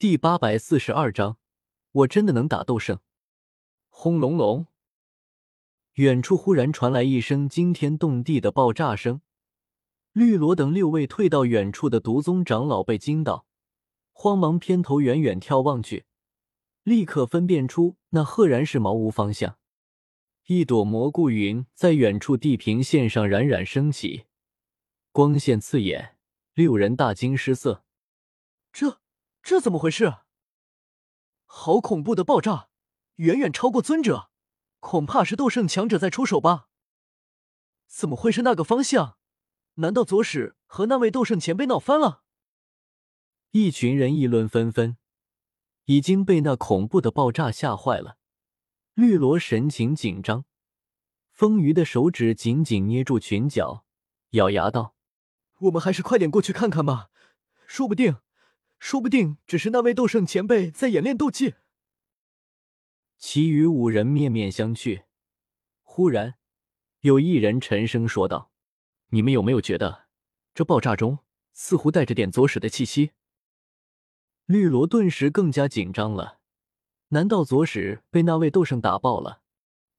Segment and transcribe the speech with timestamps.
[0.00, 1.36] 第八百四十二章，
[1.92, 3.00] 我真的能打斗圣！
[3.90, 4.66] 轰隆隆，
[5.96, 9.20] 远处忽然传来一声惊天动地的爆炸声。
[10.12, 13.44] 绿萝等六位退到远处的毒宗长老被惊到，
[14.12, 16.06] 慌忙偏头远远眺望去，
[16.82, 19.58] 立刻分辨出那赫然是茅屋方向。
[20.46, 24.24] 一朵蘑菇云在远处地平线上冉冉升起，
[25.12, 26.16] 光线刺眼，
[26.54, 27.84] 六人大惊失色。
[28.72, 28.98] 这
[29.42, 30.18] 这怎么回事？
[31.44, 32.68] 好恐怖的爆炸，
[33.16, 34.30] 远远超过尊者，
[34.78, 36.68] 恐怕是斗圣强者在出手吧？
[37.86, 39.16] 怎么会是那个方向？
[39.74, 42.22] 难道左使和那位斗圣前辈闹翻了？
[43.50, 44.96] 一群人议论纷纷，
[45.86, 48.18] 已经被那恐怖的爆炸吓坏了。
[48.94, 50.44] 绿萝神情紧张，
[51.32, 53.84] 风鱼的手指紧紧捏住裙角，
[54.30, 54.94] 咬牙道
[55.62, 57.10] ：“我们还是快点过去看看吧，
[57.66, 58.18] 说不定，
[58.80, 61.54] 说不定只是那位斗圣前辈在演练斗技。”
[63.16, 65.04] 其余五人面面相觑，
[65.82, 66.34] 忽然
[67.00, 68.50] 有一人沉声说道。
[69.12, 70.06] 你们有没有觉得，
[70.54, 71.18] 这爆炸中
[71.52, 73.10] 似乎带着点左使的气息？
[74.46, 76.38] 绿萝顿时更加紧张了。
[77.08, 79.42] 难道左使被那位斗圣打爆了？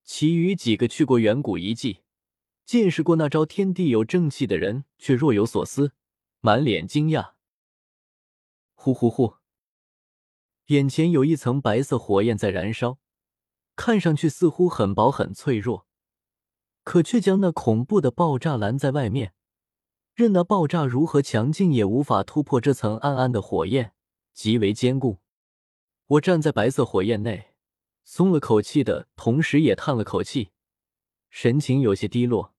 [0.04, 2.04] 其余几个去过远古遗迹、
[2.66, 5.92] 见识过那招天地有正气的人却若有所思，
[6.40, 7.34] 满脸惊讶。
[8.84, 9.36] 呼呼呼！
[10.66, 12.98] 眼前有一层白色火焰在燃烧，
[13.76, 15.86] 看上去似乎很薄很脆弱。
[16.84, 19.36] 可却将那恐怖的爆炸拦在外面，
[20.16, 23.94] 任那爆炸如何强劲，也无法突破这层暗暗的火焰，
[24.34, 25.20] 极为坚固。
[26.08, 27.54] 我站在白色火焰内，
[28.04, 30.50] 松了口气的同时，也叹了口气，
[31.30, 32.56] 神情有些低落。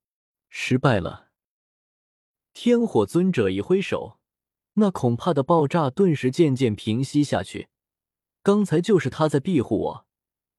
[0.48, 1.30] 失败了。
[2.52, 4.20] 天火尊者一挥手，
[4.74, 7.68] 那恐怕的爆炸顿时渐渐平息下去。
[8.42, 10.06] 刚才就是他在庇护我。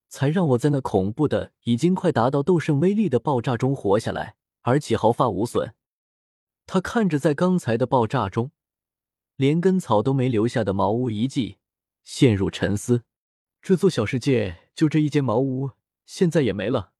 [0.08, 5.74] 才让我在那恐怖的、已经快达到斗圣威力的爆炸中活下来，而且毫发无损。
[6.66, 8.52] 他看着在刚才的爆炸中
[9.34, 11.58] 连根草都没留下的茅屋遗迹，
[12.04, 13.02] 陷入沉思。
[13.60, 15.72] 这座小世界就这一间茅屋，
[16.06, 16.92] 现在也没了。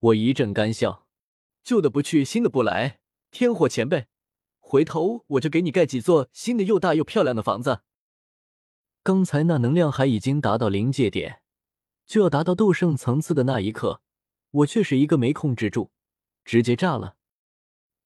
[0.00, 1.06] 我一阵干笑，
[1.62, 2.98] 旧的不去，新的不来。
[3.30, 4.08] 天火前辈，
[4.72, 7.82] 回头我就给你盖几座新的又大又漂亮的房子。
[9.02, 11.42] 刚才那能量还已经达到临界点。
[12.06, 14.00] 就要达到斗圣层次的那一刻，
[14.50, 15.90] 我却是一个没控制住，
[16.42, 17.16] 直接炸了。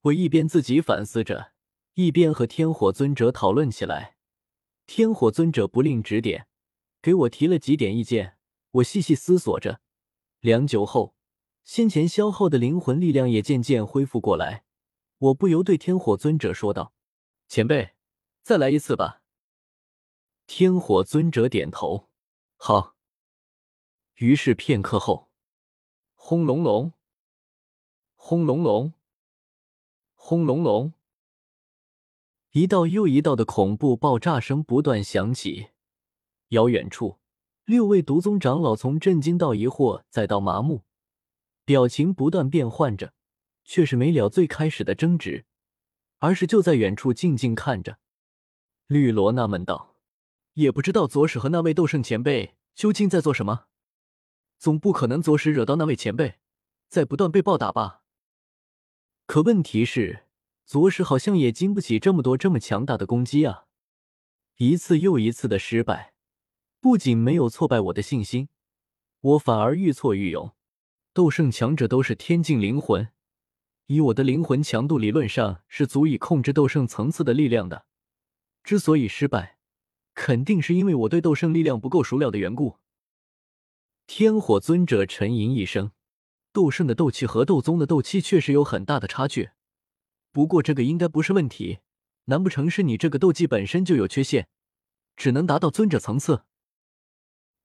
[0.01, 1.53] 我一边自己反思着，
[1.95, 4.17] 一边和天火尊者讨论起来。
[4.89, 6.49] 天火尊者不吝指点，
[7.01, 8.39] 给我提了几点意见。
[8.73, 9.81] 我细细思索着，
[10.41, 11.15] 良久后，
[11.63, 14.65] 先前消耗的灵魂力量也渐渐恢复过来。
[15.19, 16.93] 我不由对天火尊者说道
[17.49, 17.95] ：“前辈，
[18.43, 19.23] 再来一次吧。”
[20.47, 22.09] 天火尊者点头
[22.57, 22.95] ：“好。”
[24.17, 25.31] 于是片刻后，
[26.15, 26.93] 轰隆隆，
[28.15, 28.93] 轰隆隆，
[30.15, 30.93] 轰隆隆，
[32.53, 35.69] 一道又一道的恐怖爆炸声不断响起。
[36.49, 37.19] 遥远处，
[37.65, 40.85] 六位毒宗长老从震惊到疑惑，再到麻木，
[41.65, 43.13] 表情不断变换着，
[43.67, 45.45] 却是没了最开始的争执，
[46.19, 47.99] 而是就在远处静静看着。
[48.87, 49.97] 绿萝纳闷道
[50.55, 53.67] ：“也不知道左使和那位斗圣前辈究竟在做什么。”
[54.57, 56.37] 总不可能左使惹到那位前辈，
[56.89, 58.05] 在不断被暴打吧？
[59.27, 60.27] 可问题是，
[60.65, 63.67] 左使好像也经不起这么多这么强大的攻击啊！
[64.57, 66.15] 一次又一次的失败，
[66.81, 68.49] 不仅没有挫败我的信心，
[69.21, 70.55] 我反而愈挫愈勇。
[71.13, 73.09] 斗圣强者都是天境灵魂，
[73.87, 77.87] 以我的灵魂强度，理论上是足以控制斗圣层次的力量的。
[78.65, 79.59] 之所以失败，
[80.15, 82.79] 肯定是因为我对斗圣力量不够熟了的缘故。
[84.09, 85.93] 天火尊者沉吟一声
[86.53, 89.51] ：“斗圣的斗气和斗宗的斗气确实有很大的差距，
[90.33, 91.79] 不过这个应该不是问题。
[92.25, 94.49] 难不成是你这个斗技本身就有缺陷，
[95.15, 96.43] 只能达到尊者层次？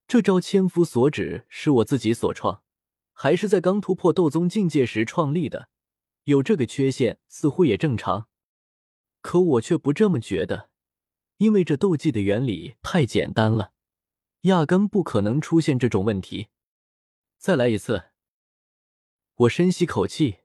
[0.07, 2.61] 这招千夫所指是我自己所创，
[3.11, 5.69] 还是在刚突破斗宗境界时创立的？
[6.23, 8.27] 有这个缺陷似乎也正常，
[9.21, 10.69] 可我却不这么觉得，
[11.37, 13.73] 因为这斗技的原理太简单了。”
[14.41, 16.47] 压根不可能出现这种问题。
[17.37, 18.05] 再来一次。
[19.35, 20.39] 我深吸口气，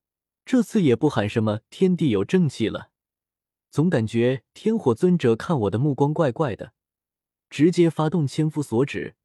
[0.45, 2.91] 这次也不喊什么“天地有正气”了，
[3.71, 6.75] 总感觉天火尊者看我的目光怪怪的。
[7.49, 9.17] 直接发动千夫所指，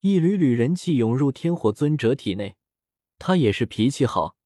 [0.00, 2.56] 一缕缕人气涌入天火尊者体内。
[3.18, 4.36] 他也是脾气好，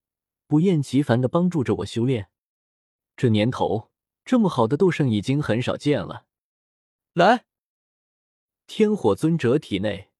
[0.47, 2.29] 不厌其烦的帮助着我修炼。
[3.17, 3.91] 这年头，
[4.25, 6.27] 这么好的斗圣已经很少见了。
[7.15, 7.45] 来。
[8.67, 10.11] 天火尊者体内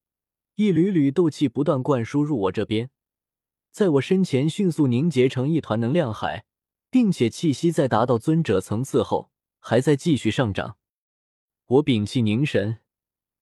[0.55, 2.89] 一缕缕斗气不断灌输入我这边，
[3.71, 6.45] 在我身前迅速凝结成一团能量海，
[6.89, 9.29] 并且气息在达到尊者层次后
[9.59, 10.77] 还在继续上涨。
[11.65, 12.79] 我屏气凝神，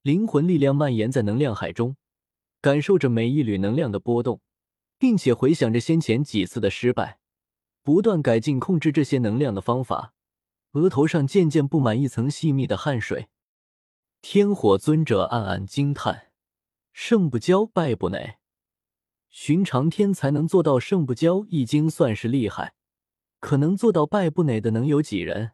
[0.01, 1.95] 灵魂力量蔓延在能量海中，
[2.59, 4.41] 感受着每一缕能量的波动，
[4.97, 7.19] 并且回想着先前几次的失败，
[7.83, 10.13] 不断改进控制这些能量的方法。
[10.71, 13.29] 额头上渐渐布满一层细密的汗水。
[14.21, 16.31] 天火尊者暗暗惊叹
[16.91, 18.39] ：“胜不骄，败不馁。
[19.29, 22.73] 寻常天才能做到胜不骄，已经算是厉害，
[23.39, 25.51] 可能做到败不馁的能有几人？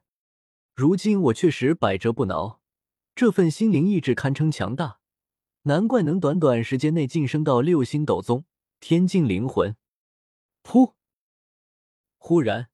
[0.73, 2.61] 如今我确实百折不挠，
[3.13, 4.99] 这份心灵意志堪称强大，
[5.63, 8.45] 难怪能短短时间内晋升到六星斗宗
[8.81, 9.78] 天境灵魂。”
[10.62, 10.95] 噗！
[12.18, 12.68] 忽然。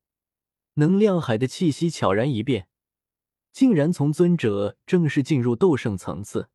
[0.76, 2.70] 能量海的气息悄然一变，
[3.52, 6.50] 竟然从尊者正式进入斗圣层次。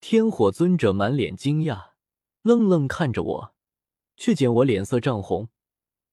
[0.00, 1.90] 天火尊者满脸惊讶，
[2.40, 3.54] 愣愣看着我，
[4.16, 5.50] 却见我脸色涨红，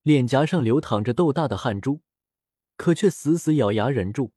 [0.02, 2.02] 脸颊上流淌着豆大的汗珠，
[2.75, 4.34] 可却死死咬牙忍住，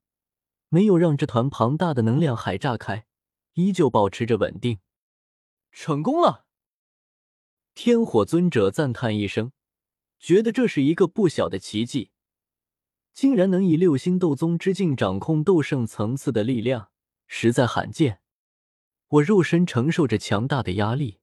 [0.68, 3.06] 没有让这团庞大的能量海炸开，
[3.54, 4.78] 依旧保持着稳定。
[5.72, 6.46] 成功了！
[7.74, 9.50] 天火尊者赞叹一声，
[10.20, 12.10] 觉得这是一个不小的奇迹。
[13.12, 16.90] 竟然能以六星斗宗之境掌控斗圣层次的力量，
[17.26, 18.20] 实在罕见。
[19.08, 21.18] 我肉身承受着强大的压力，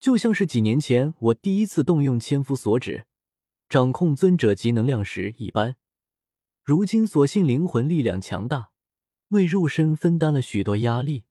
[0.00, 3.06] 就像是几年前我第一次动用千夫所指
[3.68, 5.76] 掌控尊者级能量时一般。
[6.62, 8.70] 如今所幸灵魂力量强大，
[9.28, 11.24] 为肉身分担了许多压力，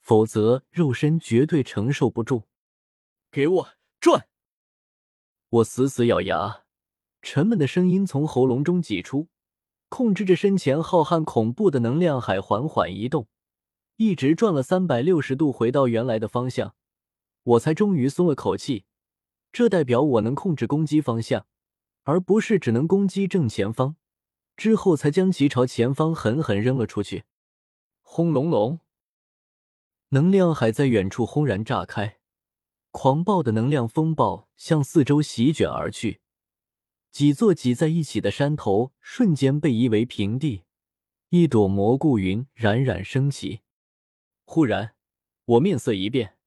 [0.00, 2.44] 否则肉身绝对承受不住。
[3.30, 3.68] 给我
[4.00, 4.28] 转！
[5.48, 6.64] 我死死咬牙，
[7.22, 9.28] 沉闷的声音从喉咙中挤出。
[9.88, 13.26] 控制着身前浩瀚恐怖的能量海缓缓移动，
[13.96, 16.74] 一直转了三百六十度回到原来的方向，
[17.42, 18.84] 我才终于松了口气。
[19.50, 21.46] 这代表我能控制攻击方向，
[22.02, 23.96] 而不是只能攻击正前方。
[24.58, 27.24] 之后才将其朝前方狠狠扔了出去。
[28.02, 28.80] 轰隆隆，
[30.10, 32.17] 能量海在远处轰然炸开，
[33.00, 36.20] 狂暴的能量风暴向四周席卷而去。
[37.12, 40.64] 几座挤在一起的山头瞬间被夷为平地，
[41.28, 43.60] 一朵蘑菇云冉冉升起。
[44.44, 44.96] 忽然，
[45.44, 46.38] 我面色一变，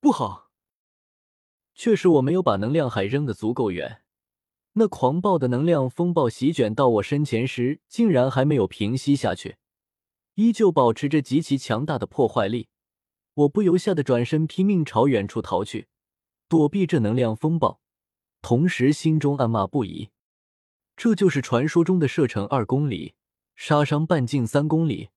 [0.00, 0.50] 不好！
[1.72, 4.02] 确实我没有把能量海扔得足够远，
[4.72, 9.58] 那狂暴的能量风暴席卷到我身前时，竟然还没有平息下去，
[10.34, 12.70] 依旧保持着极其强大的破坏力。
[13.34, 15.86] 我不由吓得转身，拼命朝远处逃去，
[16.52, 17.80] 躲避这能量风暴。
[18.42, 20.10] 同时，心中暗骂不已。
[20.94, 23.14] 这就是传说中的射程二公里，
[23.56, 25.08] 杀伤半径三公里。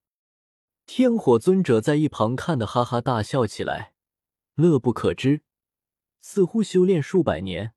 [0.85, 3.91] 天火尊者在一旁看得哈哈大笑起来，
[4.53, 5.41] 乐不可支。
[6.21, 7.73] 似乎修炼数百年，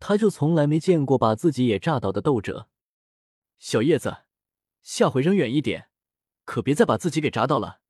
[0.00, 2.70] 他就从来没见过把自己也炸倒的斗者。
[3.58, 4.20] 小叶子，
[4.82, 5.90] 下回扔远一点，
[6.46, 7.80] 可别再把自己给炸到了。